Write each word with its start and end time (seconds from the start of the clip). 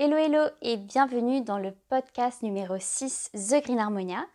Hello 0.00 0.16
hello 0.16 0.48
et 0.60 0.76
bienvenue 0.76 1.42
dans 1.42 1.60
le 1.60 1.70
podcast 1.88 2.42
numéro 2.42 2.74
6 2.80 3.30
The 3.32 3.62
Green 3.62 3.78
Harmonia. 3.78 4.26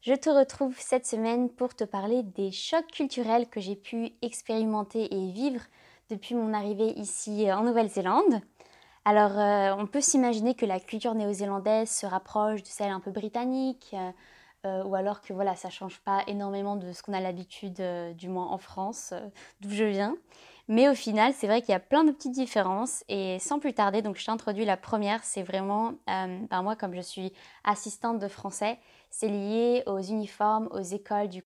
Je 0.00 0.14
te 0.14 0.30
retrouve 0.30 0.76
cette 0.78 1.06
semaine 1.06 1.50
pour 1.50 1.74
te 1.74 1.82
parler 1.82 2.22
des 2.22 2.52
chocs 2.52 2.86
culturels 2.86 3.48
que 3.48 3.58
j'ai 3.58 3.74
pu 3.74 4.12
expérimenter 4.22 5.12
et 5.12 5.32
vivre 5.32 5.60
depuis 6.08 6.36
mon 6.36 6.54
arrivée 6.54 6.96
ici 6.96 7.50
en 7.50 7.64
Nouvelle-Zélande. 7.64 8.40
Alors 9.04 9.36
euh, 9.36 9.74
on 9.76 9.88
peut 9.88 10.00
s'imaginer 10.00 10.54
que 10.54 10.66
la 10.66 10.78
culture 10.78 11.16
néo-zélandaise 11.16 11.90
se 11.90 12.06
rapproche 12.06 12.62
de 12.62 12.68
celle 12.68 12.92
un 12.92 13.00
peu 13.00 13.10
britannique 13.10 13.90
euh, 13.94 14.12
euh, 14.66 14.84
ou 14.84 14.94
alors 14.94 15.20
que 15.20 15.32
voilà 15.32 15.56
ça 15.56 15.68
change 15.68 15.98
pas 15.98 16.22
énormément 16.28 16.76
de 16.76 16.92
ce 16.92 17.02
qu'on 17.02 17.12
a 17.12 17.20
l'habitude 17.20 17.82
du 18.16 18.28
moins 18.28 18.46
en 18.46 18.58
France 18.58 19.12
d'où 19.60 19.70
je 19.70 19.82
viens. 19.82 20.16
Mais 20.68 20.88
au 20.88 20.94
final, 20.94 21.32
c'est 21.34 21.46
vrai 21.46 21.62
qu'il 21.62 21.70
y 21.70 21.74
a 21.74 21.80
plein 21.80 22.04
de 22.04 22.12
petites 22.12 22.32
différences. 22.32 23.02
Et 23.08 23.38
sans 23.38 23.58
plus 23.58 23.72
tarder, 23.72 24.02
donc 24.02 24.16
je 24.18 24.24
t'introduis 24.26 24.66
la 24.66 24.76
première, 24.76 25.24
c'est 25.24 25.42
vraiment, 25.42 25.94
euh, 26.10 26.38
ben 26.50 26.62
moi 26.62 26.76
comme 26.76 26.94
je 26.94 27.00
suis 27.00 27.32
assistante 27.64 28.18
de 28.18 28.28
français, 28.28 28.78
c'est 29.10 29.28
lié 29.28 29.82
aux 29.86 30.00
uniformes, 30.00 30.68
aux 30.72 30.82
écoles 30.82 31.28
du 31.28 31.42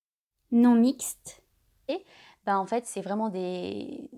non 0.51 0.75
mixte. 0.75 1.43
Et 1.89 2.05
ben 2.45 2.59
en 2.59 2.67
fait, 2.67 2.87
c'est 2.87 3.03
vraiment 3.03 3.29
des, 3.29 4.11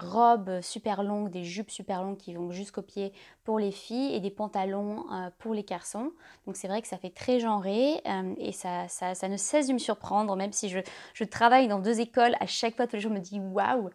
robes 0.00 0.60
super 0.62 1.02
longues, 1.02 1.28
des 1.30 1.44
jupes 1.44 1.70
super 1.70 2.02
longues 2.02 2.16
qui 2.16 2.34
vont 2.34 2.50
jusqu'aux 2.52 2.82
pieds 2.82 3.12
pour 3.44 3.58
les 3.58 3.70
filles 3.70 4.14
et 4.14 4.20
des 4.20 4.30
pantalons 4.30 5.04
euh, 5.12 5.28
pour 5.38 5.52
les 5.52 5.62
garçons. 5.62 6.12
Donc 6.46 6.56
c'est 6.56 6.68
vrai 6.68 6.80
que 6.80 6.88
ça 6.88 6.96
fait 6.96 7.10
très 7.10 7.38
genré 7.38 8.00
euh, 8.06 8.34
et 8.38 8.52
ça, 8.52 8.88
ça, 8.88 9.14
ça, 9.14 9.28
ne 9.28 9.36
cesse 9.36 9.68
de 9.68 9.74
me 9.74 9.78
surprendre, 9.78 10.34
même 10.36 10.52
si 10.52 10.70
je, 10.70 10.78
je, 11.12 11.24
travaille 11.24 11.68
dans 11.68 11.80
deux 11.80 12.00
écoles, 12.00 12.34
à 12.40 12.46
chaque 12.46 12.76
fois 12.76 12.86
tous 12.86 12.96
les 12.96 13.00
jours 13.00 13.12
je 13.12 13.18
me 13.18 13.22
dis 13.22 13.40
waouh. 13.40 13.90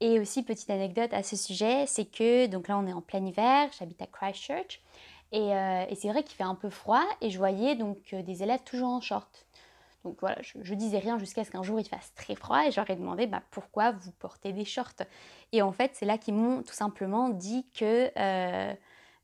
Et 0.00 0.20
aussi, 0.20 0.42
petite 0.42 0.70
anecdote 0.70 1.12
à 1.12 1.22
ce 1.22 1.36
sujet, 1.36 1.84
c'est 1.86 2.04
que, 2.06 2.46
donc 2.46 2.68
là 2.68 2.78
on 2.78 2.86
est 2.86 2.92
en 2.92 3.02
plein 3.02 3.24
hiver, 3.24 3.68
j'habite 3.78 4.00
à 4.00 4.06
Christchurch, 4.06 4.80
et, 5.32 5.54
euh, 5.54 5.84
et 5.90 5.94
c'est 5.94 6.08
vrai 6.08 6.22
qu'il 6.22 6.36
fait 6.36 6.44
un 6.44 6.54
peu 6.54 6.70
froid, 6.70 7.04
et 7.20 7.30
je 7.30 7.36
voyais 7.36 7.74
donc 7.74 8.14
des 8.14 8.42
élèves 8.42 8.62
toujours 8.64 8.88
en 8.88 9.00
short. 9.00 9.47
Donc 10.04 10.18
voilà, 10.20 10.38
je, 10.42 10.74
disais 10.74 10.98
rien 10.98 11.18
jusqu'à 11.18 11.44
ce 11.44 11.50
qu'un 11.50 11.62
jour 11.62 11.80
il 11.80 11.88
fasse 11.88 12.14
très 12.14 12.34
froid 12.34 12.64
et 12.66 12.70
j'aurais 12.70 12.96
demandé 12.96 13.26
bah, 13.26 13.42
pourquoi 13.50 13.90
vous 13.92 14.12
portez 14.12 14.52
des 14.52 14.64
shorts? 14.64 15.02
Et 15.52 15.60
en 15.60 15.72
fait, 15.72 15.92
c'est 15.94 16.06
là 16.06 16.18
qu'ils 16.18 16.34
m'ont 16.34 16.62
tout 16.62 16.74
simplement 16.74 17.30
dit 17.30 17.66
que 17.76 18.10
euh, 18.16 18.74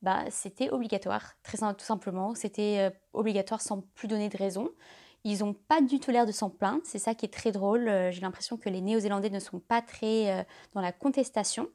bah, 0.02 0.24
c'était 0.30 0.70
obligatoire, 0.70 1.34
très 1.42 1.58
tout 1.58 1.84
simplement. 1.84 2.34
C'était 2.34 2.78
euh, 2.80 2.90
obligatoire 3.12 3.60
sans 3.60 3.82
plus 3.94 4.08
donner 4.08 4.28
de 4.28 4.36
raison. 4.36 4.68
Ils 5.22 5.38
n'ont 5.38 5.54
pas 5.54 5.80
du 5.80 6.00
tout 6.00 6.10
l'air 6.10 6.26
de 6.26 6.32
s'en 6.32 6.50
plaindre, 6.50 6.82
c'est 6.84 6.98
ça 6.98 7.14
qui 7.14 7.24
est 7.24 7.32
très 7.32 7.52
drôle. 7.52 7.88
Euh, 7.88 8.10
j'ai 8.10 8.20
l'impression 8.20 8.56
que 8.56 8.68
les 8.68 8.80
Néo-Zélandais 8.80 9.30
ne 9.30 9.40
sont 9.40 9.60
pas 9.60 9.80
très 9.80 10.46
dans 10.74 10.80
la 10.80 10.92
contestation. 10.92 11.68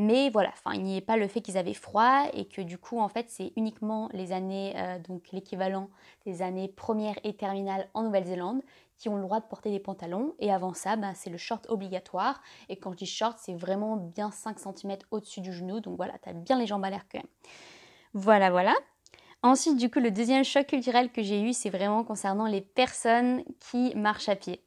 Mais 0.00 0.30
voilà, 0.30 0.50
enfin, 0.50 0.76
il 0.76 0.84
n'y 0.84 0.96
est 0.96 1.00
pas 1.00 1.16
le 1.16 1.26
fait 1.26 1.40
qu'ils 1.40 1.58
avaient 1.58 1.74
froid 1.74 2.28
et 2.32 2.44
que 2.44 2.62
du 2.62 2.78
coup, 2.78 3.00
en 3.00 3.08
fait, 3.08 3.26
c'est 3.30 3.52
uniquement 3.56 4.08
les 4.12 4.30
années, 4.30 4.74
euh, 4.76 5.00
donc 5.00 5.32
l'équivalent 5.32 5.90
des 6.24 6.40
années 6.40 6.68
première 6.68 7.16
et 7.24 7.34
terminale 7.34 7.88
en 7.94 8.04
Nouvelle-Zélande, 8.04 8.62
qui 8.96 9.08
ont 9.08 9.16
le 9.16 9.22
droit 9.22 9.40
de 9.40 9.46
porter 9.46 9.70
des 9.72 9.80
pantalons. 9.80 10.36
Et 10.38 10.52
avant 10.52 10.72
ça, 10.72 10.94
ben, 10.94 11.14
c'est 11.16 11.30
le 11.30 11.36
short 11.36 11.68
obligatoire. 11.68 12.40
Et 12.68 12.76
quand 12.76 12.92
je 12.92 12.98
dis 12.98 13.06
short, 13.06 13.38
c'est 13.40 13.54
vraiment 13.54 13.96
bien 13.96 14.30
5 14.30 14.60
cm 14.60 14.98
au-dessus 15.10 15.40
du 15.40 15.52
genou. 15.52 15.80
Donc 15.80 15.96
voilà, 15.96 16.16
tu 16.22 16.28
as 16.28 16.32
bien 16.32 16.56
les 16.56 16.68
jambes 16.68 16.84
à 16.84 16.90
l'air 16.90 17.04
quand 17.10 17.18
même. 17.18 17.26
Voilà, 18.14 18.50
voilà. 18.52 18.76
Ensuite, 19.42 19.78
du 19.78 19.90
coup, 19.90 19.98
le 19.98 20.12
deuxième 20.12 20.44
choc 20.44 20.68
culturel 20.68 21.10
que 21.10 21.24
j'ai 21.24 21.42
eu, 21.42 21.52
c'est 21.52 21.70
vraiment 21.70 22.04
concernant 22.04 22.46
les 22.46 22.60
personnes 22.60 23.42
qui 23.58 23.92
marchent 23.96 24.28
à 24.28 24.36
pied. 24.36 24.62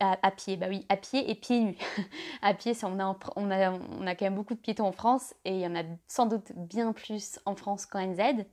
À, 0.00 0.30
pied, 0.32 0.58
bah 0.58 0.66
oui, 0.68 0.84
à 0.90 0.96
pied 0.96 1.30
et 1.30 1.34
pieds 1.34 1.60
nus. 1.60 1.78
à 2.42 2.52
pied, 2.52 2.74
on 2.82 3.00
a, 3.00 3.14
quand 3.14 4.20
même 4.20 4.34
beaucoup 4.34 4.54
de 4.54 4.58
piétons 4.58 4.86
en 4.86 4.92
France 4.92 5.34
et 5.46 5.54
il 5.54 5.60
y 5.60 5.66
en 5.66 5.74
a 5.74 5.82
sans 6.08 6.26
doute 6.26 6.52
bien 6.56 6.92
plus 6.92 7.38
en 7.46 7.54
France 7.54 7.86
qu'en 7.86 8.06
NZ. 8.06 8.44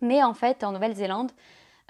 Mais 0.00 0.22
en 0.22 0.32
fait, 0.32 0.64
en 0.64 0.72
Nouvelle-Zélande, 0.72 1.30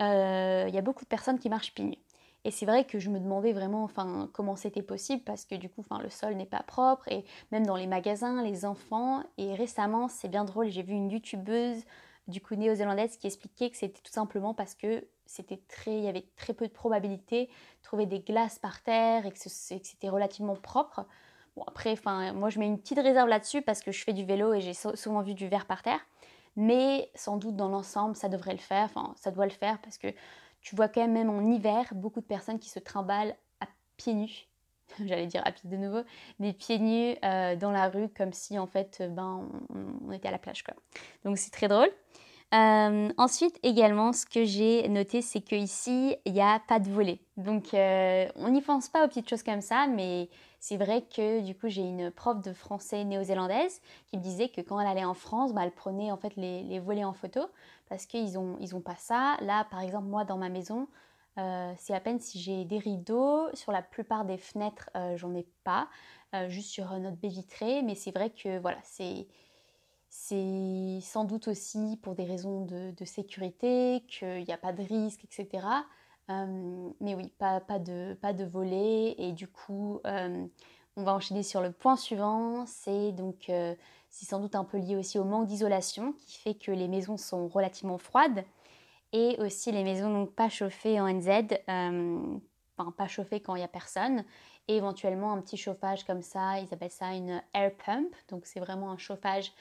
euh, 0.01 0.65
il 0.67 0.75
y 0.75 0.79
a 0.79 0.83
beaucoup 0.83 1.05
de 1.05 1.09
personnes 1.09 1.39
qui 1.39 1.49
marchent 1.49 1.75
pieds 1.75 1.85
nus. 1.85 1.99
Et 2.45 2.51
c'est 2.51 2.67
vrai 2.67 2.85
que 2.85 2.99
je 2.99 3.09
me 3.09 3.21
demandais 3.21 3.53
vraiment 3.53 3.85
enfin, 3.85 4.29
comment 4.33 4.57
c'était 4.57 4.83
possible 4.83 5.23
parce 5.23 5.45
que 5.45 5.55
du 5.55 5.69
coup 5.69 5.83
enfin, 5.83 6.03
le 6.03 6.11
sol 6.11 6.35
n'est 6.35 6.45
pas 6.45 6.63
propre 6.65 7.07
et 7.07 7.25
même 7.53 7.65
dans 7.65 7.77
les 7.77 7.87
magasins, 7.87 8.43
les 8.43 8.65
enfants. 8.65 9.23
Et 9.39 9.55
récemment, 9.55 10.09
c'est 10.09 10.29
bien 10.29 10.45
drôle, 10.45 10.69
j'ai 10.69 10.83
vu 10.83 10.93
une 10.93 11.11
youtubeuse 11.11 11.85
du 12.29 12.41
coup 12.41 12.55
néo-zélandaise 12.55 13.17
qui 13.17 13.27
expliquait 13.27 13.71
que 13.71 13.77
c'était 13.77 14.01
tout 14.01 14.13
simplement 14.13 14.55
parce 14.55 14.75
que 14.75 15.07
c'était 15.27 15.61
très, 15.69 15.97
il 15.97 16.05
y 16.05 16.09
avait 16.09 16.27
très 16.37 16.55
peu 16.55 16.67
de 16.67 16.73
probabilité 16.73 17.47
de 17.47 17.83
trouver 17.83 18.07
des 18.07 18.21
glaces 18.21 18.59
par 18.59 18.83
terre 18.83 19.27
et 19.27 19.33
que 19.33 19.39
c'était 19.39 20.09
relativement 20.09 20.57
propre. 20.57 21.07
Bon 21.57 21.65
après, 21.67 21.93
enfin 21.93 22.33
moi 22.33 22.49
je 22.49 22.59
mets 22.59 22.67
une 22.67 22.79
petite 22.79 22.99
réserve 22.99 23.29
là-dessus 23.29 23.63
parce 23.63 23.81
que 23.81 23.93
je 23.93 24.03
fais 24.05 24.13
du 24.13 24.25
vélo 24.25 24.55
et 24.55 24.61
j'ai 24.61 24.75
souvent 24.75 25.23
vu 25.23 25.35
du 25.35 25.49
verre 25.49 25.67
par 25.67 25.83
terre. 25.83 26.01
Mais 26.57 27.11
sans 27.15 27.37
doute 27.37 27.57
dans 27.57 27.69
l'ensemble 27.69 28.17
ça 28.17 28.29
devrait 28.29 28.53
le 28.53 28.59
faire, 28.59 28.85
enfin 28.85 29.15
ça 29.17 29.31
doit 29.31 29.47
le 29.47 29.53
faire 29.53 29.81
parce 29.81 29.99
que 29.99 30.09
tu 30.61 30.77
vois 30.77 30.89
quand 30.89 31.01
même 31.01 31.13
même 31.13 31.31
en 31.31 31.51
hiver 31.51 31.87
beaucoup 31.95 32.21
de 32.21 32.27
personnes 32.27 32.59
qui 32.59 32.71
se 32.71 32.79
trimballent 32.79 33.37
à 33.61 33.67
pieds 33.97 34.15
nus 34.15 34.49
j'allais 35.07 35.27
dire 35.27 35.43
pied 35.43 35.71
de 35.71 35.77
nouveau, 35.77 36.03
des 36.41 36.53
pieds 36.53 36.79
nus 36.79 37.17
euh, 37.25 37.57
dans 37.57 37.71
la 37.71 37.89
rue 37.89 38.09
comme 38.09 38.33
si 38.33 38.59
en 38.59 38.67
fait 38.67 39.03
ben, 39.11 39.49
on, 40.07 40.13
était 40.13 40.29
à 40.29 40.33
la 40.33 40.39
plage 40.39 40.63
quoi. 40.63 40.75
Donc 41.25 41.39
c'est 41.39 41.51
très 41.51 41.69
drôle. 41.69 41.91
Euh, 42.55 43.09
ensuite, 43.17 43.59
également, 43.63 44.13
ce 44.13 44.27
que 44.27 44.45
j'ai 44.45 44.87
noté, 44.89 45.23
c'est 45.23 45.41
qu'ici, 45.41 46.17
il 46.27 46.35
n'y 46.35 46.43
a 46.43 46.61
pas 46.61 46.81
de 46.81 46.91
volet. 46.91 47.19
Donc, 47.39 47.73
euh, 47.73 48.29
on 48.37 48.51
n'y 48.51 48.61
pense 48.61 48.91
pas 48.91 49.05
aux 49.05 49.09
petites 49.09 49.29
choses 49.29 49.43
comme 49.43 49.63
ça, 49.63 49.87
mais 49.87 50.29
c'est 50.61 50.77
vrai 50.77 51.03
que 51.03 51.41
du 51.41 51.55
coup, 51.55 51.69
j'ai 51.69 51.81
une 51.81 52.11
prof 52.11 52.43
de 52.43 52.53
français 52.53 53.05
néo-zélandaise 53.05 53.81
qui 54.07 54.19
me 54.19 54.23
disait 54.23 54.51
que 54.51 54.61
quand 54.61 54.79
elle 54.79 54.87
allait 54.87 55.05
en 55.05 55.15
France, 55.15 55.55
bah, 55.55 55.63
elle 55.65 55.73
prenait 55.73 56.13
en 56.13 56.19
fait 56.19 56.37
les, 56.37 56.79
volets 56.79 57.05
en 57.05 57.15
photo 57.15 57.41
parce 57.89 58.05
qu'ils 58.05 58.35
n'ont 58.35 58.59
ils 58.61 58.77
ont 58.77 58.83
pas 58.83 58.97
ça. 58.97 59.39
Là, 59.41 59.65
par 59.71 59.81
exemple, 59.81 60.09
moi, 60.09 60.25
dans 60.25 60.37
ma 60.37 60.51
maison, 60.51 60.89
euh, 61.39 61.73
c'est 61.79 61.95
à 61.95 62.01
peine 62.01 62.21
si 62.21 62.41
j'ai 62.41 62.65
des 62.65 62.79
rideaux. 62.79 63.49
Sur 63.55 63.73
la 63.73 63.83
plupart 63.83 64.25
des 64.25 64.39
fenêtres, 64.39 64.91
j'en 65.17 65.35
ai 65.35 65.47
pas, 65.65 65.89
juste 66.49 66.71
sur 66.71 66.91
notre 66.99 67.17
baie 67.17 67.29
vitrée. 67.29 67.83
Mais 67.83 67.95
c'est 67.95 68.13
vrai 68.13 68.31
que 68.31 68.59
voilà, 68.59 68.79
c'est 68.83 69.27
sans 71.01 71.25
doute 71.25 71.49
aussi 71.49 71.99
pour 72.03 72.15
des 72.15 72.25
raisons 72.25 72.65
de, 72.67 73.05
sécurité, 73.05 74.05
qu'il 74.09 74.45
n'y 74.45 74.53
a 74.53 74.59
pas 74.59 74.73
de 74.73 74.83
risque, 74.83 75.25
etc. 75.25 75.67
Euh, 76.31 76.91
mais 77.01 77.15
oui, 77.15 77.33
pas, 77.39 77.61
de, 77.79 78.15
pas 78.15 78.33
volet. 78.33 79.15
Et 79.19 79.33
du 79.33 79.49
coup, 79.49 80.01
euh, 80.07 80.47
on 80.97 81.03
va 81.03 81.15
enchaîner 81.15 81.43
sur 81.43 81.61
le 81.61 81.73
point 81.73 81.97
suivant. 81.97 82.67
C'est 82.67 83.13
donc, 83.13 83.49
euh, 83.49 83.75
c'est 84.11 84.27
sans 84.27 84.41
doute 84.41 84.55
un 84.55 84.65
peu 84.65 84.79
lié 84.79 84.97
aussi 84.97 85.19
au 85.19 85.25
manque 85.25 85.47
d'isolation 85.47 86.13
qui 86.13 86.39
fait 86.39 86.55
que 86.55 86.71
les 86.71 86.89
maisons 86.89 87.17
sont 87.17 87.49
relativement 87.49 87.99
froides. 87.99 88.45
Et 89.13 89.37
aussi 89.41 89.73
les 89.73 89.85
maisons 89.85 90.13
donc 90.13 90.35
pas 90.35 90.49
chauffées 90.49 91.01
en 91.01 91.13
NZ, 91.13 91.29
enfin 91.69 92.91
pas 92.97 93.09
chauffées 93.09 93.41
quand 93.41 93.55
il 93.55 93.59
n'y 93.59 93.65
a 93.65 93.69
personne. 93.69 94.25
Et 94.69 94.77
éventuellement 94.77 95.33
un 95.33 95.41
petit 95.41 95.57
chauffage 95.57 96.05
comme 96.05 96.23
ça, 96.23 96.61
ils 96.61 96.73
appellent 96.73 96.91
ça 96.91 97.13
une 97.13 97.43
air 97.53 97.73
pump. 97.85 98.15
Donc 98.29 98.47
c'est 98.47 98.61
vraiment 98.61 98.91
un 98.91 98.99
chauffage 98.99 99.53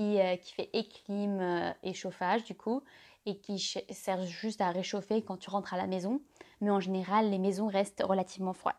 euh, 0.00 0.36
qui, 0.36 0.54
fait 0.54 0.70
éclim 0.72 1.38
euh, 1.40 1.70
et 1.82 1.92
chauffage 1.92 2.44
du 2.44 2.54
coup, 2.54 2.82
et 3.26 3.36
qui 3.36 3.58
sert 3.58 4.22
juste 4.24 4.62
à 4.62 4.70
réchauffer 4.70 5.22
quand 5.22 5.36
tu 5.36 5.50
rentres 5.50 5.74
à 5.74 5.76
la 5.76 5.86
maison. 5.86 6.22
Mais 6.60 6.70
en 6.70 6.80
général, 6.80 7.30
les 7.30 7.38
maisons 7.38 7.66
restent 7.66 8.02
relativement 8.02 8.54
froides. 8.54 8.74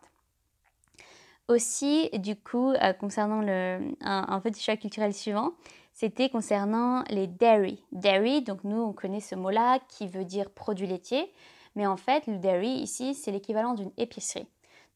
Aussi, 1.46 2.10
du 2.14 2.34
coup, 2.36 2.70
euh, 2.72 2.92
concernant 2.94 3.42
le, 3.42 3.94
un, 4.00 4.40
petit 4.40 4.60
choc 4.62 4.80
culturel 4.80 5.14
suivant, 5.14 5.52
c'était 5.94 6.28
concernant 6.28 7.02
les 7.08 7.26
dairy. 7.26 7.82
Dairy, 7.92 8.42
donc 8.42 8.62
nous, 8.64 8.82
on 8.82 8.92
connaît 8.92 9.20
ce 9.20 9.34
mot-là 9.34 9.78
qui 9.88 10.06
veut 10.06 10.24
dire 10.24 10.50
produit 10.50 10.86
laitier, 10.86 11.32
mais 11.74 11.86
en 11.86 11.96
fait, 11.96 12.26
le 12.26 12.36
dairy 12.36 12.68
ici, 12.68 13.14
c'est 13.14 13.32
l'équivalent 13.32 13.72
d'une 13.72 13.92
épicerie. 13.96 14.46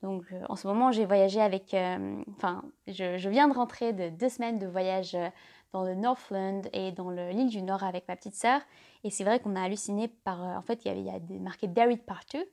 Donc 0.02 0.24
en 0.48 0.54
ce 0.54 0.68
moment, 0.68 0.92
j'ai 0.92 1.06
voyagé 1.06 1.40
avec, 1.40 1.74
enfin, 2.36 2.62
je, 2.86 3.28
viens 3.28 3.48
de 3.48 3.54
rentrer 3.54 3.92
de 3.92 4.10
deux 4.10 4.28
semaines 4.28 4.58
de 4.58 4.66
voyage 4.66 5.16
dans 5.72 5.84
le 5.84 5.94
Northland 5.94 6.68
et 6.72 6.92
dans 6.92 7.10
l'île 7.10 7.48
du 7.48 7.62
Nord 7.62 7.82
avec 7.82 8.06
ma 8.08 8.16
petite 8.16 8.34
sœur. 8.34 8.60
Et 9.04 9.10
c'est 9.10 9.24
vrai 9.24 9.40
qu'on 9.40 9.56
a 9.56 9.62
halluciné 9.62 10.08
par. 10.08 10.42
Euh, 10.42 10.56
en 10.56 10.62
fait, 10.62 10.84
il 10.84 10.88
y, 10.88 10.90
avait, 10.90 11.00
il 11.00 11.06
y 11.06 11.10
a 11.10 11.18
des 11.18 11.38
marqués 11.38 11.68
Dairy 11.68 11.96
partout. 11.96 12.44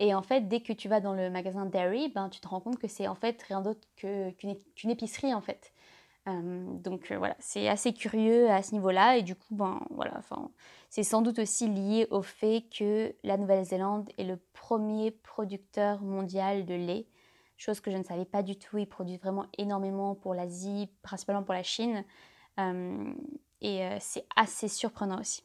Et 0.00 0.14
en 0.14 0.22
fait, 0.22 0.42
dès 0.42 0.60
que 0.60 0.72
tu 0.72 0.88
vas 0.88 1.00
dans 1.00 1.12
le 1.12 1.28
magasin 1.28 1.66
Dairy, 1.66 2.08
ben, 2.08 2.28
tu 2.28 2.40
te 2.40 2.46
rends 2.46 2.60
compte 2.60 2.78
que 2.78 2.86
c'est 2.86 3.08
en 3.08 3.16
fait 3.16 3.42
rien 3.42 3.60
d'autre 3.60 3.80
qu'une 3.96 4.90
épicerie 4.90 5.34
en 5.34 5.40
fait. 5.40 5.72
Euh, 6.28 6.64
donc 6.78 7.10
euh, 7.10 7.18
voilà, 7.18 7.36
c'est 7.38 7.68
assez 7.68 7.92
curieux 7.92 8.50
à 8.50 8.62
ce 8.62 8.72
niveau-là. 8.74 9.16
Et 9.16 9.22
du 9.22 9.34
coup, 9.34 9.54
ben, 9.54 9.80
voilà, 9.90 10.20
c'est 10.90 11.02
sans 11.02 11.22
doute 11.22 11.38
aussi 11.38 11.68
lié 11.68 12.06
au 12.10 12.22
fait 12.22 12.64
que 12.76 13.14
la 13.24 13.36
Nouvelle-Zélande 13.36 14.10
est 14.18 14.24
le 14.24 14.38
premier 14.52 15.10
producteur 15.10 16.02
mondial 16.02 16.66
de 16.66 16.74
lait. 16.74 17.06
Chose 17.56 17.80
que 17.80 17.90
je 17.90 17.96
ne 17.96 18.04
savais 18.04 18.24
pas 18.24 18.42
du 18.42 18.56
tout. 18.56 18.78
Ils 18.78 18.86
produisent 18.86 19.20
vraiment 19.20 19.46
énormément 19.56 20.14
pour 20.14 20.34
l'Asie, 20.34 20.88
principalement 21.02 21.42
pour 21.42 21.54
la 21.54 21.64
Chine. 21.64 22.04
Euh, 22.60 23.12
et 23.60 23.82
c'est 23.98 24.24
assez 24.36 24.68
surprenant 24.68 25.20
aussi. 25.20 25.42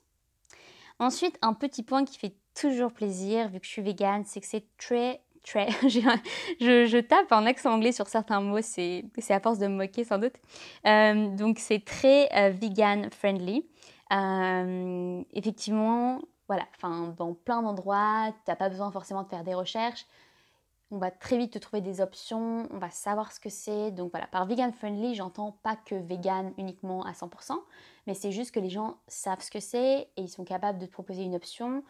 Ensuite, 0.99 1.39
un 1.41 1.53
petit 1.53 1.81
point 1.81 2.05
qui 2.05 2.19
fait 2.19 2.35
toujours 2.53 2.93
plaisir, 2.93 3.49
vu 3.49 3.59
que 3.59 3.65
je 3.65 3.71
suis 3.71 3.81
végane, 3.81 4.23
c'est 4.25 4.41
que 4.41 4.45
c'est 4.45 4.67
très, 4.77 5.23
je, 5.45 6.99
tape 7.01 7.31
en 7.31 7.45
accent 7.45 7.73
anglais 7.73 7.91
sur 7.91 8.07
certains 8.07 8.41
mots, 8.41 8.61
c'est 8.61 9.03
à 9.29 9.39
force 9.39 9.59
de 9.59 9.67
me 9.67 9.75
moquer 9.75 10.03
sans 10.03 10.17
doute. 10.17 10.35
Euh, 10.87 11.35
donc 11.35 11.59
c'est 11.59 11.83
très 11.83 12.29
euh, 12.33 12.49
vegan 12.49 13.09
friendly. 13.11 13.65
Euh, 14.13 15.21
effectivement, 15.33 16.21
voilà, 16.47 16.65
enfin 16.75 17.13
dans 17.17 17.33
plein 17.33 17.61
d'endroits, 17.61 18.29
tu 18.45 18.51
n'as 18.51 18.55
pas 18.55 18.69
besoin 18.69 18.91
forcément 18.91 19.23
de 19.23 19.29
faire 19.29 19.43
des 19.43 19.53
recherches. 19.53 20.05
On 20.91 20.97
va 20.99 21.09
très 21.09 21.37
vite 21.37 21.53
te 21.53 21.57
trouver 21.57 21.81
des 21.81 22.01
options, 22.01 22.67
on 22.71 22.77
va 22.77 22.91
savoir 22.91 23.31
ce 23.31 23.39
que 23.39 23.49
c'est. 23.49 23.91
Donc 23.91 24.11
voilà, 24.11 24.27
par 24.27 24.45
vegan 24.45 24.71
friendly, 24.71 25.15
j'entends 25.15 25.57
pas 25.63 25.75
que 25.75 25.95
vegan 25.95 26.53
uniquement 26.57 27.03
à 27.03 27.13
100%, 27.13 27.53
mais 28.05 28.13
c'est 28.13 28.31
juste 28.31 28.51
que 28.51 28.59
les 28.59 28.69
gens 28.69 28.97
savent 29.07 29.41
ce 29.41 29.49
que 29.49 29.59
c'est 29.59 30.07
et 30.15 30.21
ils 30.21 30.29
sont 30.29 30.43
capables 30.43 30.77
de 30.77 30.85
te 30.85 30.91
proposer 30.91 31.23
une 31.23 31.35
option 31.35 31.83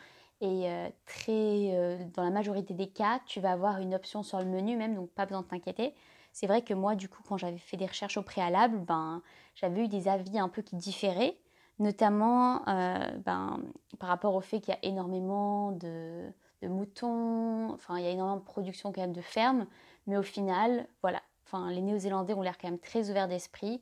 et 0.44 0.70
euh, 0.70 0.90
très, 1.06 1.72
euh, 1.72 1.98
dans 2.14 2.22
la 2.22 2.30
majorité 2.30 2.74
des 2.74 2.88
cas, 2.88 3.22
tu 3.26 3.40
vas 3.40 3.54
avoir 3.54 3.80
une 3.80 3.96
option 3.96 4.24
sur 4.24 4.40
le 4.40 4.46
menu 4.46 4.76
même, 4.76 4.94
donc 4.94 5.10
pas 5.12 5.26
besoin 5.26 5.42
de 5.42 5.48
t'inquiéter. 5.48 5.96
C'est 6.34 6.48
vrai 6.48 6.62
que 6.62 6.74
moi, 6.74 6.96
du 6.96 7.08
coup, 7.08 7.24
quand 7.26 7.38
j'avais 7.38 7.58
fait 7.58 7.78
des 7.78 7.86
recherches 7.86 8.18
au 8.18 8.24
préalable, 8.24 8.78
ben, 8.80 9.22
j'avais 9.56 9.86
eu 9.86 9.88
des 9.88 10.10
avis 10.10 10.38
un 10.38 10.50
peu 10.50 10.62
qui 10.62 10.76
différaient, 10.76 11.38
notamment 11.80 12.68
euh, 12.68 13.18
ben, 13.20 13.58
par 14.00 14.10
rapport 14.10 14.36
au 14.36 14.42
fait 14.42 14.60
qu'il 14.60 14.74
y 14.74 14.78
a 14.78 14.80
énormément 14.84 15.72
de, 15.72 16.30
moutons, 16.62 17.72
enfin, 17.72 17.98
il 17.98 18.04
y 18.04 18.08
a 18.08 18.12
énormément 18.12 18.40
de 18.40 18.44
production 18.44 18.92
quand 18.92 19.02
même 19.02 19.14
de 19.14 19.22
fermes, 19.22 19.66
mais 20.08 20.18
au 20.18 20.24
final, 20.24 20.88
voilà, 21.02 21.22
enfin, 21.46 21.72
les 21.72 21.82
Néo-Zélandais 21.82 22.34
ont 22.34 22.42
l'air 22.42 22.58
quand 22.58 22.68
même 22.68 22.80
très 22.80 23.10
ouverts 23.10 23.30
d'esprit. 23.30 23.82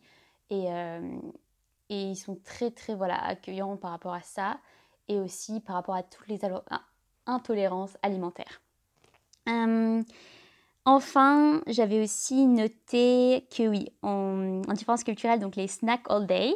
Et, 0.52 0.66
et 1.90 2.04
ils 2.04 2.18
sont 2.18 2.38
très, 2.44 2.72
très 2.72 2.94
voilà, 2.94 3.16
accueillants 3.24 3.78
par 3.78 3.92
rapport 3.92 4.14
à 4.14 4.22
ça 4.22 4.58
et 5.08 5.20
aussi 5.20 5.60
par 5.60 5.76
rapport 5.76 5.96
à 5.96 6.04
toutes 6.04 6.28
les 6.28 6.40
intolérances 7.26 7.98
alimentaires. 8.02 8.62
Hum, 9.48 10.04
enfin, 10.86 11.62
j'avais 11.68 12.02
aussi 12.02 12.46
noté 12.46 13.48
que 13.56 13.68
oui, 13.68 13.90
en, 14.02 14.62
différence 14.74 15.04
culturelle, 15.04 15.40
donc 15.40 15.56
les 15.56 15.68
snacks 15.68 16.10
all 16.10 16.28
day, 16.28 16.54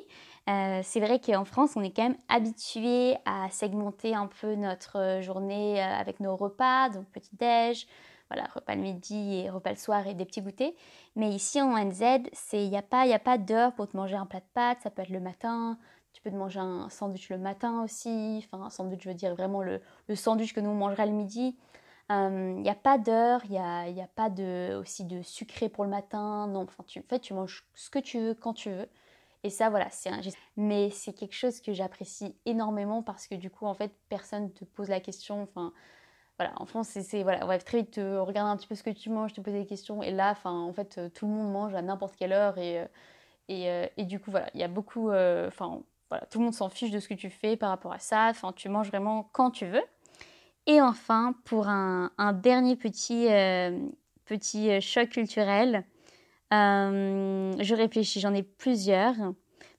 euh, 0.47 0.81
c'est 0.83 0.99
vrai 0.99 1.19
qu'en 1.19 1.45
France, 1.45 1.71
on 1.75 1.81
est 1.81 1.89
quand 1.91 2.03
même 2.03 2.17
habitué 2.29 3.15
à 3.25 3.49
segmenter 3.49 4.13
un 4.13 4.27
peu 4.27 4.53
notre 4.55 5.19
journée 5.21 5.81
euh, 5.81 5.99
avec 5.99 6.19
nos 6.19 6.35
repas, 6.35 6.89
donc 6.89 7.05
petit-déj, 7.05 7.87
voilà, 8.29 8.47
repas 8.53 8.75
le 8.75 8.81
midi 8.81 9.37
et 9.37 9.49
repas 9.49 9.71
le 9.71 9.75
soir 9.75 10.05
et 10.07 10.13
des 10.13 10.25
petits 10.25 10.41
goûters. 10.41 10.73
Mais 11.15 11.29
ici 11.29 11.61
en 11.61 11.75
NZ, 11.77 12.03
il 12.53 12.69
n'y 12.69 12.77
a 12.77 12.83
pas, 12.83 13.01
a 13.11 13.19
pas 13.19 13.37
d'heure 13.39 13.73
pour 13.73 13.87
te 13.87 13.97
manger 13.97 14.15
un 14.15 14.25
plat 14.27 14.39
de 14.39 14.45
pâtes, 14.53 14.79
ça 14.83 14.91
peut 14.91 15.01
être 15.01 15.09
le 15.09 15.19
matin, 15.19 15.79
tu 16.15 16.21
peux 16.21 16.31
te 16.31 16.35
manger 16.35 16.61
un 16.61 16.89
sandwich 16.89 17.29
le 17.29 17.37
matin 17.37 17.83
aussi. 17.83 18.41
Enfin, 18.45 18.63
un 18.63 18.69
sandwich, 18.69 19.01
je 19.03 19.09
veux 19.09 19.15
dire 19.15 19.35
vraiment 19.35 19.61
le, 19.61 19.81
sandwich 20.15 20.53
que 20.53 20.61
nous 20.61 20.69
on 20.69 20.75
mangerait 20.75 21.07
le 21.07 21.11
midi. 21.11 21.57
Il 22.09 22.13
euh, 22.15 22.53
n'y 22.53 22.69
a 22.69 22.75
pas 22.75 22.97
d'heure, 22.97 23.41
il 23.45 23.51
n'y 23.51 23.57
a, 23.57 23.81
a, 23.81 24.07
pas 24.15 24.29
de, 24.29 24.75
aussi 24.75 25.03
de 25.03 25.21
sucré 25.23 25.67
pour 25.67 25.83
le 25.83 25.89
matin. 25.89 26.47
Non, 26.47 26.61
enfin, 26.61 26.83
tu, 26.87 26.99
en 26.99 27.03
fait, 27.09 27.19
tu 27.19 27.33
manges 27.33 27.65
ce 27.73 27.89
que 27.89 27.99
tu 27.99 28.19
veux 28.19 28.33
quand 28.33 28.53
tu 28.53 28.69
veux. 28.69 28.87
Et 29.43 29.49
ça, 29.49 29.69
voilà, 29.69 29.89
c'est 29.91 30.09
un 30.09 30.21
Mais 30.55 30.89
c'est 30.89 31.13
quelque 31.13 31.35
chose 31.35 31.59
que 31.61 31.73
j'apprécie 31.73 32.35
énormément 32.45 33.03
parce 33.03 33.27
que 33.27 33.35
du 33.35 33.49
coup, 33.49 33.65
en 33.65 33.73
fait, 33.73 33.91
personne 34.09 34.53
te 34.53 34.63
pose 34.65 34.87
la 34.89 35.01
question. 35.01 35.43
Enfin, 35.43 35.73
voilà, 36.39 36.53
en 36.61 36.65
France, 36.65 36.89
c'est, 36.89 37.23
voilà, 37.23 37.45
ouais, 37.45 37.59
très 37.59 37.79
vite, 37.79 37.97
euh, 37.97 38.21
regarder 38.23 38.51
un 38.51 38.57
petit 38.57 38.67
peu 38.67 38.75
ce 38.75 38.83
que 38.83 38.89
tu 38.91 39.09
manges, 39.09 39.33
te 39.33 39.41
poser 39.41 39.59
des 39.59 39.67
questions. 39.67 40.01
Et 40.03 40.11
là, 40.11 40.31
enfin, 40.31 40.51
en 40.51 40.73
fait, 40.73 40.97
euh, 40.97 41.09
tout 41.09 41.27
le 41.27 41.33
monde 41.33 41.51
mange 41.51 41.75
à 41.75 41.81
n'importe 41.81 42.15
quelle 42.15 42.33
heure. 42.33 42.57
Et, 42.57 42.85
et, 43.49 43.89
et, 43.97 44.05
du 44.05 44.19
coup, 44.19 44.31
voilà, 44.31 44.49
il 44.53 44.59
y 44.59 44.63
a 44.63 44.67
beaucoup, 44.67 45.11
enfin, 45.11 45.81
voilà, 46.09 46.25
tout 46.27 46.39
le 46.39 46.45
monde 46.45 46.53
s'en 46.53 46.69
fiche 46.69 46.91
de 46.91 46.99
ce 46.99 47.07
que 47.07 47.13
tu 47.13 47.29
fais 47.29 47.57
par 47.57 47.69
rapport 47.69 47.93
à 47.93 47.99
ça. 47.99 48.27
Enfin, 48.29 48.51
tu 48.55 48.69
manges 48.69 48.87
vraiment 48.87 49.29
quand 49.31 49.51
tu 49.51 49.65
veux. 49.65 49.83
Et 50.67 50.81
enfin, 50.81 51.35
pour 51.45 51.67
un, 51.67 52.11
dernier 52.33 52.75
petit, 52.75 53.27
euh, 53.29 53.79
petit 54.25 54.71
euh, 54.71 54.79
choc 54.81 55.09
culturel, 55.09 55.85
euh, 56.53 57.53
je 57.59 57.75
réfléchis, 57.75 58.19
j'en 58.19 58.33
ai 58.33 58.43
plusieurs. 58.43 59.15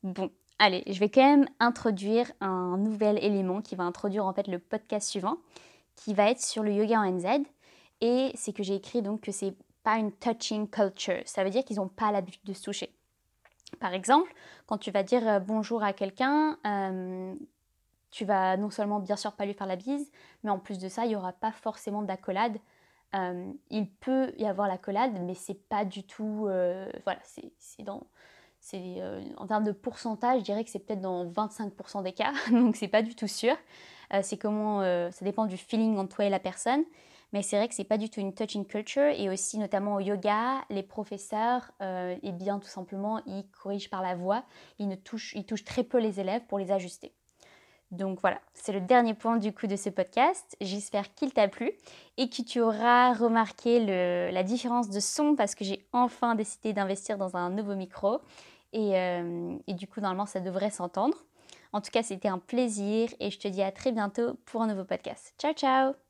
Bon, 0.04 0.30
allez, 0.58 0.84
je 0.86 0.98
vais 1.00 1.08
quand 1.08 1.24
même 1.24 1.48
introduire 1.58 2.30
un 2.40 2.76
nouvel 2.78 3.22
élément 3.24 3.62
qui 3.62 3.74
va 3.74 3.84
introduire 3.84 4.26
en 4.26 4.32
fait 4.32 4.46
le 4.46 4.58
podcast 4.58 5.08
suivant, 5.08 5.38
qui 5.96 6.14
va 6.14 6.30
être 6.30 6.40
sur 6.40 6.62
le 6.62 6.72
yoga 6.72 7.00
en 7.00 7.10
NZ. 7.10 7.42
Et 8.00 8.30
c'est 8.34 8.52
que 8.52 8.62
j'ai 8.62 8.74
écrit 8.74 9.02
donc 9.02 9.22
que 9.22 9.32
c'est 9.32 9.54
pas 9.82 9.96
une 9.98 10.12
touching 10.12 10.68
culture. 10.68 11.22
Ça 11.24 11.42
veut 11.42 11.50
dire 11.50 11.64
qu'ils 11.64 11.76
n'ont 11.76 11.88
pas 11.88 12.12
l'habitude 12.12 12.44
de 12.44 12.52
se 12.52 12.62
toucher. 12.62 12.92
Par 13.80 13.94
exemple, 13.94 14.32
quand 14.66 14.78
tu 14.78 14.90
vas 14.90 15.02
dire 15.02 15.26
euh, 15.28 15.38
bonjour 15.40 15.82
à 15.82 15.92
quelqu'un, 15.92 16.58
euh, 16.66 17.34
tu 18.10 18.24
vas 18.24 18.56
non 18.56 18.70
seulement 18.70 19.00
bien 19.00 19.16
sûr 19.16 19.32
pas 19.32 19.44
lui 19.44 19.54
faire 19.54 19.66
la 19.66 19.76
bise, 19.76 20.10
mais 20.42 20.50
en 20.50 20.58
plus 20.58 20.78
de 20.78 20.88
ça, 20.88 21.04
il 21.04 21.08
n'y 21.08 21.16
aura 21.16 21.32
pas 21.32 21.52
forcément 21.52 22.02
d'accolade. 22.02 22.58
Euh, 23.14 23.52
il 23.70 23.90
peut 23.90 24.32
y 24.38 24.46
avoir 24.46 24.68
l'accolade, 24.68 25.12
mais 25.22 25.34
c'est 25.34 25.68
pas 25.68 25.84
du 25.84 26.04
tout. 26.04 26.48
voilà, 27.04 27.20
c'est 27.22 27.82
dans. 27.82 28.06
en 29.36 29.46
termes 29.46 29.64
de 29.64 29.72
pourcentage, 29.72 30.40
je 30.40 30.44
dirais 30.44 30.64
que 30.64 30.70
c'est 30.70 30.78
peut-être 30.78 31.00
dans 31.00 31.26
25% 31.26 32.02
des 32.02 32.12
cas, 32.12 32.32
donc 32.50 32.76
c'est 32.76 32.88
pas 32.88 33.02
du 33.02 33.14
tout 33.14 33.28
sûr. 33.28 33.56
c'est 34.22 34.38
comment. 34.38 34.80
ça 35.10 35.24
dépend 35.24 35.46
du 35.46 35.56
feeling 35.56 35.98
entre 35.98 36.16
toi 36.16 36.24
et 36.24 36.30
la 36.30 36.40
personne. 36.40 36.84
Mais 37.36 37.42
c'est 37.42 37.58
vrai 37.58 37.68
que 37.68 37.74
c'est 37.74 37.84
pas 37.84 37.98
du 37.98 38.08
tout 38.08 38.18
une 38.18 38.32
touching 38.32 38.64
culture 38.64 39.12
et 39.14 39.28
aussi 39.28 39.58
notamment 39.58 39.96
au 39.96 40.00
yoga, 40.00 40.64
les 40.70 40.82
professeurs, 40.82 41.70
euh, 41.82 42.16
eh 42.22 42.32
bien 42.32 42.58
tout 42.58 42.66
simplement, 42.66 43.20
ils 43.26 43.44
corrigent 43.50 43.90
par 43.90 44.00
la 44.00 44.14
voix, 44.14 44.42
ils, 44.78 44.88
ne 44.88 44.94
touchent, 44.94 45.34
ils 45.34 45.44
très 45.44 45.84
peu 45.84 45.98
les 45.98 46.18
élèves 46.18 46.40
pour 46.48 46.58
les 46.58 46.72
ajuster. 46.72 47.12
Donc 47.90 48.22
voilà, 48.22 48.40
c'est 48.54 48.72
le 48.72 48.80
dernier 48.80 49.12
point 49.12 49.36
du 49.36 49.52
coup 49.52 49.66
de 49.66 49.76
ce 49.76 49.90
podcast. 49.90 50.56
J'espère 50.62 51.12
qu'il 51.12 51.30
t'a 51.34 51.46
plu 51.46 51.72
et 52.16 52.30
que 52.30 52.40
tu 52.40 52.62
auras 52.62 53.12
remarqué 53.12 53.80
la 54.32 54.42
différence 54.42 54.88
de 54.88 54.98
son 54.98 55.36
parce 55.36 55.54
que 55.54 55.62
j'ai 55.62 55.86
enfin 55.92 56.36
décidé 56.36 56.72
d'investir 56.72 57.18
dans 57.18 57.36
un 57.36 57.50
nouveau 57.50 57.74
micro 57.74 58.20
et, 58.72 58.98
euh, 58.98 59.58
et 59.66 59.74
du 59.74 59.86
coup 59.86 60.00
normalement 60.00 60.24
ça 60.24 60.40
devrait 60.40 60.70
s'entendre. 60.70 61.18
En 61.74 61.82
tout 61.82 61.90
cas, 61.90 62.02
c'était 62.02 62.28
un 62.28 62.38
plaisir 62.38 63.10
et 63.20 63.30
je 63.30 63.38
te 63.38 63.46
dis 63.46 63.62
à 63.62 63.72
très 63.72 63.92
bientôt 63.92 64.38
pour 64.46 64.62
un 64.62 64.68
nouveau 64.68 64.84
podcast. 64.84 65.34
Ciao 65.38 65.52
ciao 65.52 66.05